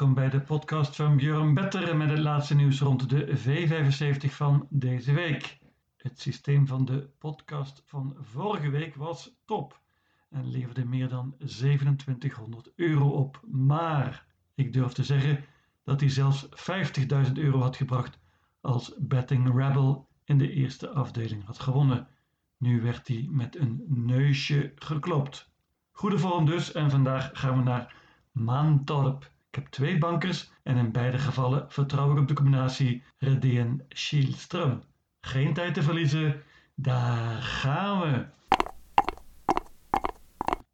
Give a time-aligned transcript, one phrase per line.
[0.00, 4.66] welkom bij de podcast van Björn Better met het laatste nieuws rond de V75 van
[4.70, 5.58] deze week.
[5.96, 9.80] Het systeem van de podcast van vorige week was top
[10.30, 13.40] en leverde meer dan 2700 euro op.
[13.50, 15.44] Maar ik durf te zeggen
[15.84, 16.48] dat hij zelfs
[17.26, 18.18] 50.000 euro had gebracht
[18.60, 22.08] als Betting Rebel in de eerste afdeling had gewonnen.
[22.56, 25.50] Nu werd hij met een neusje geklopt.
[25.90, 27.94] Goede vorm dus en vandaag gaan we naar
[28.32, 29.30] Maantorp.
[29.50, 34.82] Ik heb twee bankers en in beide gevallen vertrouw ik op de combinatie Redeen Schielström.
[35.20, 36.42] Geen tijd te verliezen,
[36.74, 38.26] daar gaan we.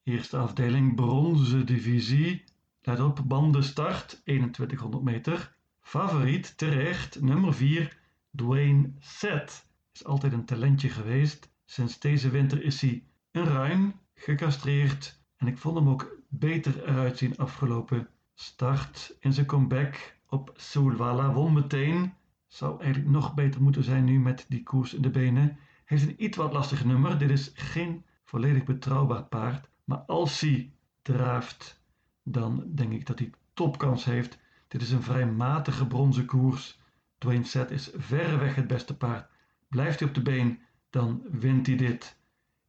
[0.02, 2.45] Eerste afdeling bronzen divisie.
[2.83, 5.57] Let op, banden start 2100 meter.
[5.80, 7.99] Favoriet terecht, nummer 4,
[8.35, 9.66] Dwayne Set.
[9.93, 11.51] Is altijd een talentje geweest.
[11.65, 17.19] Sinds deze winter is hij een ruim, gecastreerd en ik vond hem ook beter eruit
[17.19, 18.09] zien afgelopen.
[18.38, 22.12] Start in zijn comeback op Soulwala won meteen.
[22.46, 25.59] Zou eigenlijk nog beter moeten zijn nu met die koers in de benen.
[25.84, 27.18] Heeft een iets wat lastig nummer.
[27.18, 29.68] Dit is geen volledig betrouwbaar paard.
[29.84, 31.82] Maar als hij draaft,
[32.23, 34.38] dan denk ik dat hij topkans heeft.
[34.68, 36.80] Dit is een vrij matige bronzen koers.
[37.18, 39.30] Dwayne Set is verreweg het beste paard.
[39.68, 42.18] Blijft hij op de been, dan wint hij dit.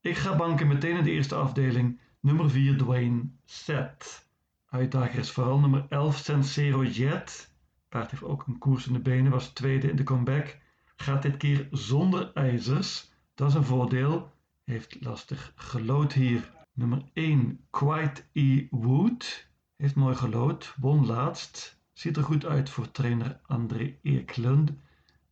[0.01, 1.99] Ik ga banken meteen in de eerste afdeling.
[2.19, 4.26] Nummer 4 Dwayne Set.
[4.69, 7.53] Uitdager is vooral nummer 11 Sensero Jet.
[7.89, 10.57] Paard heeft ook een koers in de benen, was tweede in de comeback.
[10.95, 13.11] Gaat dit keer zonder ijzers.
[13.35, 14.31] Dat is een voordeel.
[14.63, 16.51] Heeft lastig gelood hier.
[16.73, 18.67] Nummer 1 Quite E.
[18.69, 19.47] Wood.
[19.75, 20.73] Heeft mooi gelood.
[20.79, 21.81] Won laatst.
[21.93, 24.71] Ziet er goed uit voor trainer André Eklund.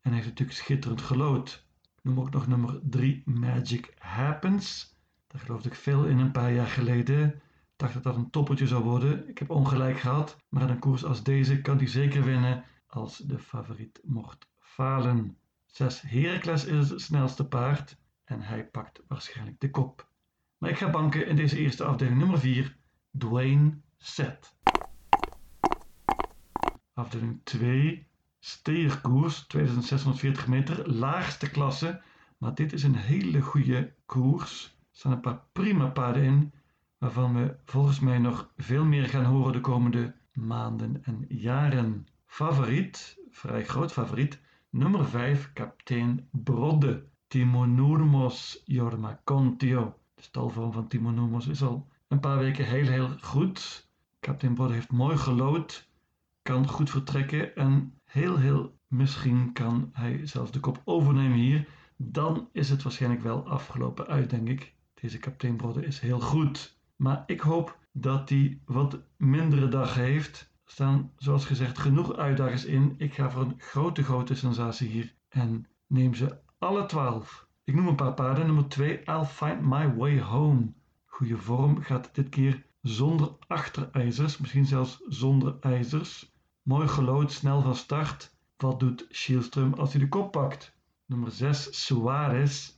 [0.01, 1.65] En heeft natuurlijk schitterend gelood.
[1.81, 4.95] Ik noem ook nog nummer 3 Magic Happens.
[5.27, 7.41] Daar geloofde ik veel in een paar jaar geleden.
[7.75, 9.29] Dacht dat dat een toppertje zou worden.
[9.29, 13.17] Ik heb ongelijk gehad, maar in een koers als deze kan hij zeker winnen als
[13.17, 15.37] de favoriet mocht falen.
[15.65, 20.07] 6 Heracles is het snelste paard en hij pakt waarschijnlijk de kop.
[20.57, 22.77] Maar ik ga banken in deze eerste afdeling nummer 4,
[23.17, 24.55] Dwayne Set.
[26.93, 28.07] Afdeling 2,
[28.39, 32.01] Steerkoers, 2640 meter, laagste klasse.
[32.37, 36.53] Maar dit is een hele goede koers staan een paar prima paarden in,
[36.97, 42.07] waarvan we volgens mij nog veel meer gaan horen de komende maanden en jaren.
[42.25, 44.39] Favoriet, vrij groot favoriet,
[44.69, 47.05] nummer 5, kapitein Brodde.
[47.27, 49.97] Timonourmos Jorma Contio.
[50.15, 53.89] De stalvorm van Timonourmos is al een paar weken heel heel goed.
[54.19, 55.89] Kapitein Brodde heeft mooi gelood,
[56.41, 61.67] kan goed vertrekken en heel heel misschien kan hij zelfs de kop overnemen hier.
[61.97, 64.73] Dan is het waarschijnlijk wel afgelopen uit, denk ik.
[64.93, 66.74] Deze kapitein Brodde is heel goed.
[66.95, 70.53] Maar ik hoop dat hij wat mindere dag heeft.
[70.65, 72.95] Er staan, zoals gezegd, genoeg uitdagers in.
[72.97, 75.13] Ik ga voor een grote, grote sensatie hier.
[75.29, 77.47] En neem ze alle twaalf.
[77.63, 78.45] Ik noem een paar paarden.
[78.45, 80.73] Nummer 2, I'll Find My Way Home.
[81.05, 84.37] Goede vorm gaat dit keer zonder achterijzers.
[84.37, 86.33] Misschien zelfs zonder ijzers.
[86.61, 88.33] Mooi gelood, snel van start.
[88.57, 90.75] Wat doet Schielström als hij de kop pakt?
[91.05, 92.71] Nummer 6, Suarez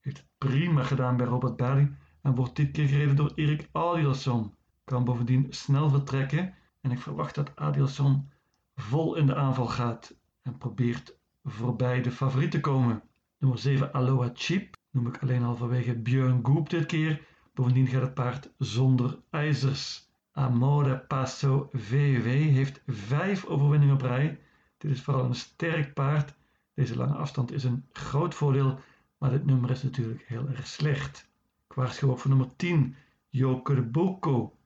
[0.00, 4.54] heeft het prima gedaan bij Robert Barry en wordt dit keer gereden door Erik Adielson.
[4.84, 8.30] Kan bovendien snel vertrekken en ik verwacht dat Adielson
[8.76, 13.02] vol in de aanval gaat en probeert voorbij de favoriet te komen.
[13.38, 17.26] Nummer 7 Aloha Cheap noem ik alleen al vanwege Björn Goop dit keer.
[17.54, 20.08] Bovendien gaat het paard zonder ijzers.
[20.32, 24.40] Amore Passo VW heeft vijf overwinningen op rij.
[24.78, 26.34] Dit is vooral een sterk paard.
[26.74, 28.78] Deze lange afstand is een groot voordeel
[29.24, 31.28] maar dit nummer is natuurlijk heel erg slecht.
[31.74, 32.96] Ik waarschuw ook voor nummer 10,
[33.28, 34.56] Joker Boko.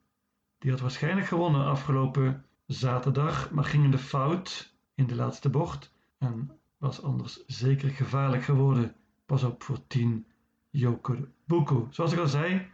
[0.58, 5.92] Die had waarschijnlijk gewonnen afgelopen zaterdag, maar ging in de fout in de laatste bocht
[6.18, 8.94] en was anders zeker gevaarlijk geworden.
[9.26, 10.26] Pas op voor 10,
[10.70, 11.88] Joker Boko.
[11.90, 12.66] Zoals ik al zei,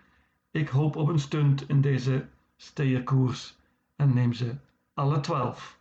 [0.50, 3.56] ik hoop op een stunt in deze steerkoers
[3.96, 4.54] en neem ze
[4.94, 5.78] alle 12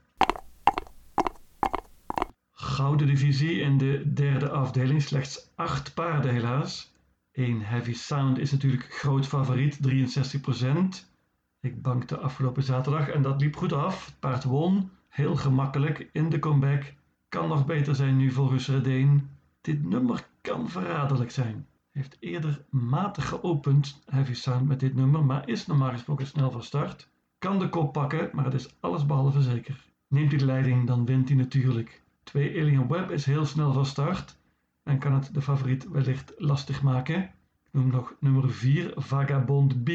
[2.51, 5.01] gouden divisie in de derde afdeling.
[5.01, 6.92] Slechts acht paarden helaas.
[7.33, 11.11] Eén Heavy Sound is natuurlijk groot favoriet, 63%.
[11.59, 14.05] Ik bankte afgelopen zaterdag en dat liep goed af.
[14.05, 16.93] Het paard won, heel gemakkelijk in de comeback.
[17.29, 19.29] Kan nog beter zijn nu volgens Redeen.
[19.61, 21.67] Dit nummer kan verraderlijk zijn.
[21.91, 26.63] Heeft eerder matig geopend, Heavy Sound met dit nummer, maar is normaal gesproken snel van
[26.63, 27.09] start.
[27.37, 29.85] Kan de kop pakken, maar het is allesbehalve zeker.
[30.07, 32.01] Neemt hij de leiding, dan wint hij natuurlijk.
[32.23, 34.41] 2 Alien Web is heel snel van start
[34.83, 37.31] en kan het de favoriet wellicht lastig maken.
[37.71, 39.89] Noem nog nummer 4 Vagabond B.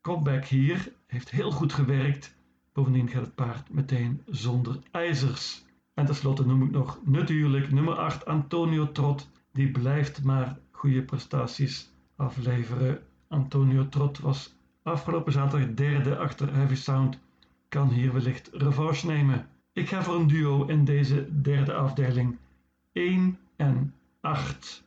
[0.00, 2.34] Comeback hier heeft heel goed gewerkt.
[2.72, 5.64] Bovendien gaat het paard meteen zonder ijzers.
[5.94, 9.28] En tenslotte noem ik nog natuurlijk nummer 8 Antonio Trot.
[9.52, 13.02] Die blijft maar goede prestaties afleveren.
[13.28, 17.18] Antonio Trot was afgelopen zaterdag derde achter Heavy Sound.
[17.68, 19.48] Kan hier wellicht revanche nemen.
[19.72, 22.36] Ik ga voor een duo in deze derde afdeling.
[22.92, 24.84] 1 en 8.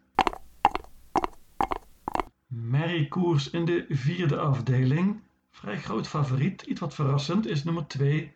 [2.48, 5.19] Mary Koers in de vierde afdeling.
[5.52, 8.31] Vrij groot favoriet, iets wat verrassend, is nummer 2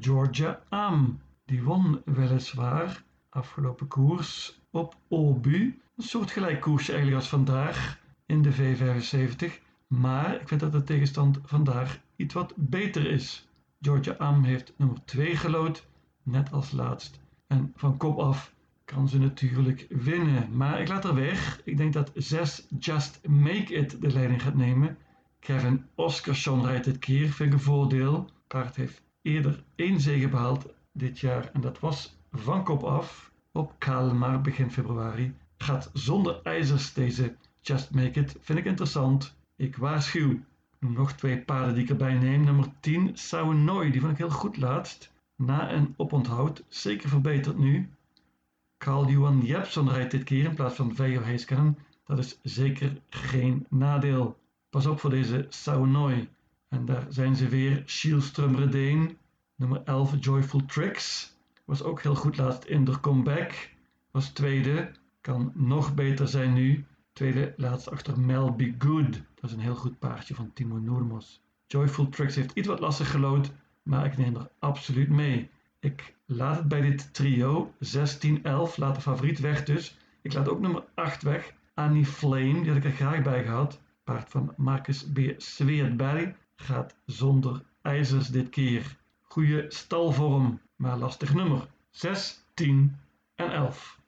[0.00, 1.20] Georgia Am.
[1.44, 5.80] Die won weliswaar afgelopen koers op Obu.
[5.96, 9.62] Een soort gelijk koersje eigenlijk als vandaag in de V75.
[9.86, 13.48] Maar ik vind dat de tegenstand vandaag iets wat beter is.
[13.80, 15.86] Georgia Am heeft nummer 2 gelood,
[16.22, 17.20] net als laatst.
[17.46, 18.53] En van kop af
[18.84, 20.56] kan ze natuurlijk winnen.
[20.56, 21.60] Maar ik laat er weg.
[21.64, 24.96] Ik denk dat 6 Just Make It de leiding gaat nemen.
[25.40, 28.30] Kevin Oscarsson rijdt dit keer, vind ik een voordeel.
[28.46, 33.74] Paard heeft eerder één zege behaald dit jaar en dat was van kop af op
[33.78, 35.34] Kalmar begin februari.
[35.56, 39.36] Gaat zonder ijzers deze Just Make It, vind ik interessant.
[39.56, 40.40] Ik waarschuw.
[40.78, 42.44] Nog twee paarden die ik erbij neem.
[42.44, 45.12] Nummer 10, Saunoy, die vond ik heel goed laatst.
[45.36, 47.88] Na een oponthoud, zeker verbeterd nu.
[48.78, 51.78] Carl Johan Jepson rijdt dit keer in plaats van Veijo Heiskanen.
[52.04, 54.38] Dat is zeker geen nadeel.
[54.70, 56.28] Pas op voor deze Saunoy.
[56.68, 57.82] En daar zijn ze weer.
[57.86, 59.18] Schielström Redeen,
[59.54, 61.36] nummer 11 Joyful Tricks.
[61.64, 63.70] Was ook heel goed laatst in de comeback.
[64.10, 64.90] Was tweede.
[65.20, 66.84] Kan nog beter zijn nu.
[67.12, 69.12] Tweede laatst achter Mel Be Good.
[69.12, 71.40] Dat is een heel goed paardje van Timo Noormos.
[71.66, 73.52] Joyful Tricks heeft iets wat lastig gelood.
[73.82, 75.50] Maar ik neem er absoluut mee.
[75.84, 77.74] Ik laat het bij dit trio.
[77.78, 78.76] 16, 11.
[78.76, 79.96] Laat de favoriet weg dus.
[80.22, 81.54] Ik laat ook nummer 8 weg.
[81.74, 82.60] Annie Flame.
[82.60, 83.80] Die had ik er graag bij gehad.
[84.04, 85.18] Paard van Marcus B.
[85.36, 88.96] Sweetberg gaat zonder ijzers dit keer.
[89.22, 91.66] Goede stalvorm, maar lastig nummer.
[91.90, 92.96] 6, 10
[93.34, 94.00] en 11.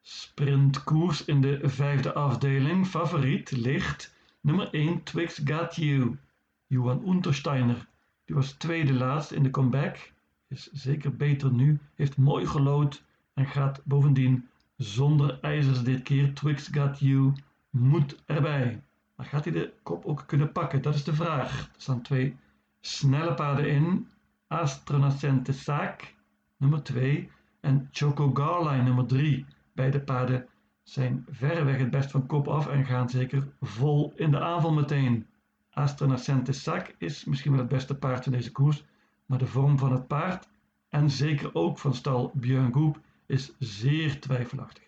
[0.00, 2.86] Sprintkoers in de vijfde afdeling.
[2.86, 6.18] Favoriet ligt nummer 1 Twix Got You.
[6.66, 7.92] Johan Untersteiner.
[8.24, 10.12] Die was tweede laatst in de comeback.
[10.48, 11.78] Is zeker beter nu.
[11.94, 13.04] Heeft mooi gelood
[13.34, 16.34] en gaat bovendien zonder ijzers dit keer.
[16.34, 17.32] Twix Got You
[17.70, 18.82] moet erbij.
[19.16, 20.82] Maar gaat hij de kop ook kunnen pakken?
[20.82, 21.60] Dat is de vraag.
[21.60, 22.36] Er staan twee
[22.80, 24.08] snelle paarden in.
[24.46, 26.14] Astronacente Saak,
[26.56, 27.30] nummer 2.
[27.60, 29.46] En Choco Garline, nummer 3.
[29.72, 30.46] Beide paarden
[30.82, 35.26] zijn verreweg het best van kop af en gaan zeker vol in de aanval meteen.
[35.74, 38.84] Astronacente Saak is misschien wel het beste paard in deze koers.
[39.26, 40.48] Maar de vorm van het paard
[40.88, 44.82] en zeker ook van stal Björn Goep is zeer twijfelachtig.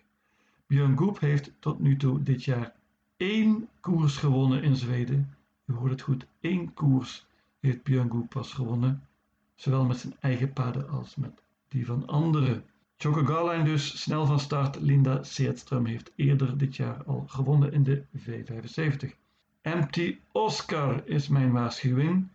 [0.67, 2.73] Björn Goep heeft tot nu toe dit jaar
[3.17, 5.35] één koers gewonnen in Zweden.
[5.65, 7.25] U hoort het goed, één koers
[7.59, 9.07] heeft Björn Goep pas gewonnen.
[9.55, 12.63] Zowel met zijn eigen paarden als met die van anderen.
[12.97, 14.79] Choco Garline dus snel van start.
[14.79, 19.26] Linda Seedström heeft eerder dit jaar al gewonnen in de V75.
[19.67, 22.27] Empty Oscar is mijn waarschuwing.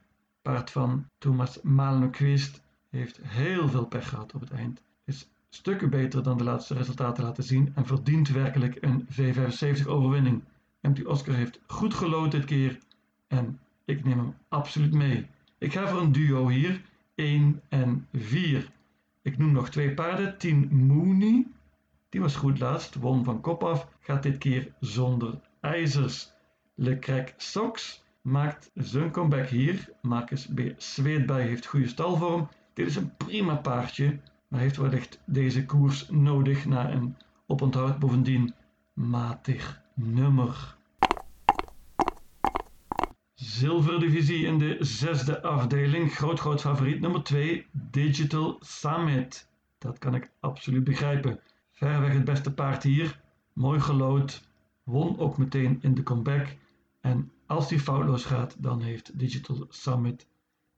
[0.43, 4.83] Paard van Thomas Malmqvist heeft heel veel pech gehad op het eind.
[5.05, 10.43] Is stukken beter dan de laatste resultaten laten zien en verdient werkelijk een V75 overwinning.
[10.81, 12.79] Empty Oscar heeft goed gelood dit keer
[13.29, 15.27] en ik neem hem absoluut mee.
[15.59, 16.83] Ik ga voor een duo hier,
[17.15, 18.71] 1 en 4.
[19.23, 21.47] Ik noem nog twee paarden, 10 Mooney,
[22.09, 26.33] die was goed laatst, won van kop af, gaat dit keer zonder ijzers.
[26.75, 29.89] Lecrec Sox maakt zijn comeback hier.
[30.03, 30.61] Marcus B.
[30.77, 32.49] Zweetbij heeft goede stalvorm.
[32.75, 38.55] Dit is een prima paardje, maar heeft wellicht deze koers nodig na een oponthoud bovendien
[38.93, 40.77] matig nummer.
[43.35, 46.15] Zilverdivisie in de zesde afdeling.
[46.15, 49.49] Groot, groot favoriet nummer 2, Digital Summit.
[49.79, 51.41] Dat kan ik absoluut begrijpen.
[51.71, 53.21] Verreweg het beste paard hier.
[53.53, 54.49] Mooi gelood.
[54.83, 56.57] Won ook meteen in de comeback.
[57.03, 60.27] En als die foutloos gaat, dan heeft Digital Summit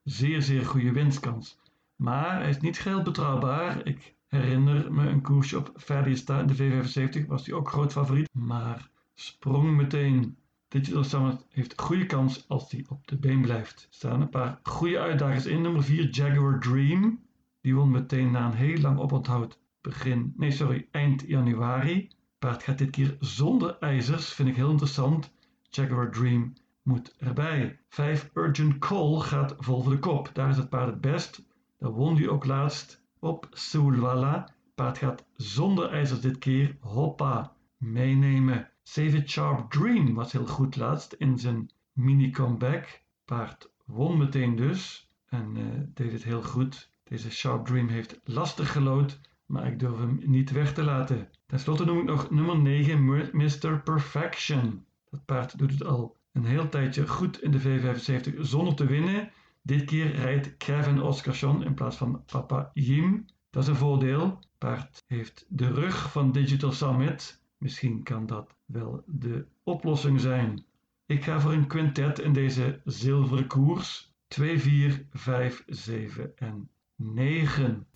[0.02, 1.59] zeer, zeer goede winstkans.
[1.97, 3.87] Maar hij is niet geheel betrouwbaar.
[3.87, 7.26] Ik herinner me een koersje op Ferdiesta in de V75.
[7.26, 8.28] Was hij ook groot favoriet.
[8.33, 10.37] Maar sprong meteen.
[10.69, 13.81] Digital Summit heeft goede kans als hij op de been blijft.
[13.81, 15.62] Er staan een paar goede uitdagers in.
[15.62, 17.21] Nummer 4 Jaguar Dream.
[17.61, 19.59] Die won meteen na een heel lang oponthoud.
[19.81, 22.09] Begin, nee sorry, eind januari.
[22.38, 24.33] Paard gaat dit keer zonder ijzers.
[24.33, 25.33] Vind ik heel interessant.
[25.75, 26.52] Jaguar Dream
[26.83, 27.78] moet erbij.
[27.88, 30.31] 5 Urgent Call gaat vol voor de kop.
[30.33, 31.43] Daar is het paard het best.
[31.78, 34.54] Daar won hij ook laatst op Sulwala.
[34.75, 36.76] Paard gaat zonder ijzers dit keer.
[36.81, 38.71] Hoppa, meenemen.
[38.83, 43.00] Save It Sharp Dream was heel goed laatst in zijn mini-comeback.
[43.25, 45.64] Paard won meteen dus en uh,
[45.95, 46.90] deed het heel goed.
[47.04, 51.28] Deze Sharp Dream heeft lastig gelood, maar ik durf hem niet weg te laten.
[51.47, 53.81] Ten slotte noem ik nog nummer 9 Mr.
[53.85, 54.85] Perfection.
[55.14, 59.30] Dat paard doet het al een heel tijdje goed in de V75 zonder te winnen.
[59.62, 63.26] Dit keer rijdt Kevin Oscarsson in plaats van Papa Jim.
[63.50, 64.38] Dat is een voordeel.
[64.59, 67.42] Paard heeft de rug van Digital Summit.
[67.59, 70.64] Misschien kan dat wel de oplossing zijn.
[71.06, 74.12] Ik ga voor een quintet in deze zilveren koers.
[74.28, 77.87] 2, 4, 5, 7 en 9.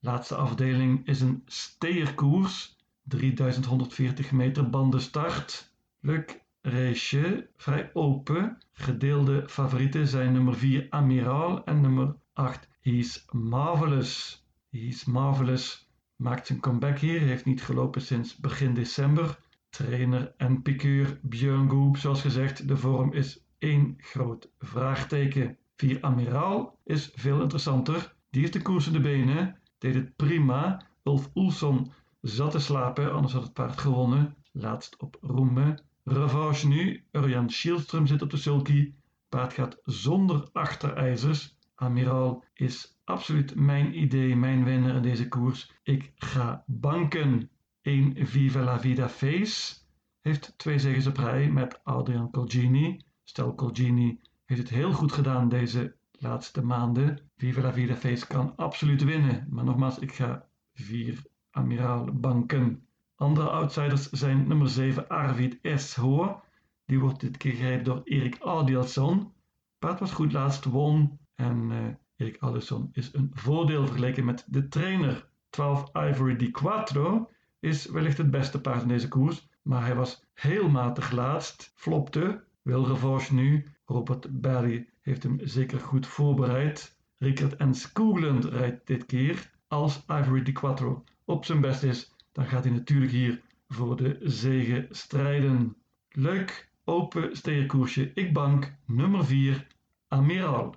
[0.00, 2.75] Laatste afdeling is een steerkoers.
[3.08, 5.74] 3140 meter bandenstart.
[6.00, 8.58] Leuk raceje, vrij open.
[8.72, 14.46] Gedeelde favorieten zijn nummer 4 Amiral en nummer 8 He's Marvelous.
[14.70, 15.86] He's Marvelous
[16.16, 19.38] maakt zijn comeback hier, heeft niet gelopen sinds begin december.
[19.68, 25.58] Trainer en piqueur Björn Goop, zoals gezegd, de vorm is één groot vraagteken.
[25.76, 28.14] 4 Amiral is veel interessanter.
[28.30, 30.86] Die heeft de koers in de benen, deed het prima.
[31.02, 31.92] Ulf Oelson
[32.28, 34.36] zat te slapen, anders had het paard gewonnen.
[34.52, 35.78] Laatst op Roeme.
[36.04, 38.94] Revanche nu, Urjan Schielström zit op de sulky.
[39.28, 41.56] Paard gaat zonder achterijzers.
[41.74, 45.72] Amiral is absoluut mijn idee, mijn winnaar in deze koers.
[45.82, 47.50] Ik ga banken.
[47.82, 49.74] 1 Viva la Vida Face
[50.20, 53.00] heeft twee zegens op rij met Adrian Colgini.
[53.24, 57.30] Stel Colgini heeft het heel goed gedaan deze laatste maanden.
[57.36, 59.46] Viva la Vida Face kan absoluut winnen.
[59.50, 61.22] Maar nogmaals, ik ga 4
[61.56, 62.86] Amiral banken.
[63.14, 65.94] Andere outsiders zijn nummer 7 Arvid S.
[65.94, 66.44] Hoor.
[66.84, 69.32] Die wordt dit keer gereden door Erik Adielson.
[69.78, 71.18] Paard was goed laatst, won.
[71.34, 71.78] En uh,
[72.16, 75.28] Erik Adielson is een voordeel vergeleken met de trainer.
[75.50, 79.48] 12 Ivory Di Quattro is wellicht het beste paard in deze koers.
[79.62, 82.44] Maar hij was heel matig laatst, flopte.
[82.62, 83.66] Wil revanche nu.
[83.84, 86.98] Robert Barry heeft hem zeker goed voorbereid.
[87.18, 89.50] Rickert en Skoogland rijdt dit keer.
[89.68, 94.18] Als Ivory Di Quattro op zijn best is, dan gaat hij natuurlijk hier voor de
[94.22, 95.76] zege strijden.
[96.08, 98.10] Leuk, open steerkoersje.
[98.14, 99.66] Ik bank nummer 4,
[100.08, 100.74] Amiral.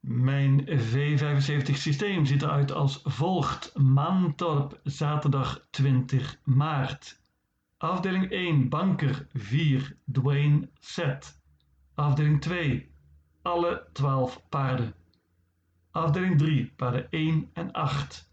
[0.00, 3.78] Mijn V75 systeem ziet eruit als volgt.
[3.78, 7.20] Maantorp, zaterdag 20 maart.
[7.76, 11.42] Afdeling 1, banker 4, Dwayne Set.
[11.94, 12.90] Afdeling 2,
[13.42, 14.94] alle 12 paarden.
[15.94, 18.28] Afdeling 3, paarden 1 en 8.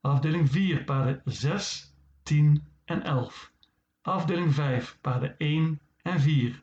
[0.00, 3.48] Afdeling 4, paarden 6, 10 en 11.
[4.02, 6.62] Afdeling 5, paarden 1 en 4.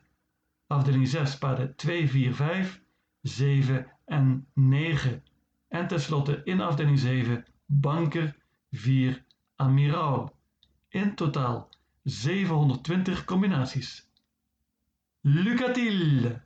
[0.66, 2.80] Afdeling 6, paarden 2, 4, 5,
[3.22, 5.22] 7 en 9.
[5.68, 8.36] En tenslotte in afdeling 7, banker
[8.70, 9.22] 4,
[9.56, 10.36] amiraal.
[10.88, 11.68] In totaal
[12.02, 14.08] 720 combinaties.
[15.20, 16.40] Lucatile!